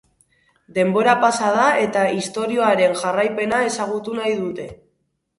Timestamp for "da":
1.57-1.65